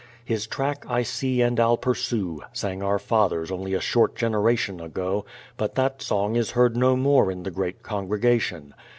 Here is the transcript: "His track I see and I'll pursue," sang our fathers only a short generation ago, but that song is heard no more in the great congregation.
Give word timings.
"His 0.25 0.47
track 0.47 0.83
I 0.89 1.03
see 1.03 1.43
and 1.43 1.59
I'll 1.59 1.77
pursue," 1.77 2.41
sang 2.53 2.81
our 2.81 2.97
fathers 2.97 3.51
only 3.51 3.75
a 3.75 3.79
short 3.79 4.15
generation 4.15 4.79
ago, 4.81 5.25
but 5.57 5.75
that 5.75 6.01
song 6.01 6.35
is 6.35 6.49
heard 6.57 6.75
no 6.75 6.95
more 6.95 7.29
in 7.31 7.43
the 7.43 7.51
great 7.51 7.83
congregation. 7.83 8.73